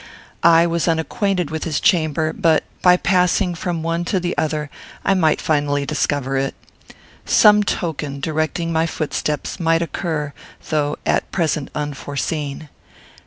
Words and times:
I 0.41 0.65
was 0.65 0.87
unacquainted 0.87 1.51
with 1.51 1.63
his 1.63 1.79
chamber, 1.79 2.33
but, 2.33 2.63
by 2.81 2.97
passing 2.97 3.53
from 3.53 3.83
one 3.83 4.03
to 4.05 4.19
the 4.19 4.35
other, 4.35 4.71
I 5.05 5.13
might 5.13 5.39
finally 5.39 5.85
discover 5.85 6.37
it. 6.37 6.55
Some 7.23 7.61
token, 7.61 8.19
directing 8.19 8.73
my 8.73 8.87
footsteps, 8.87 9.59
might 9.59 9.83
occur, 9.83 10.33
though 10.69 10.97
at 11.05 11.31
present 11.31 11.69
unforeseen. 11.75 12.69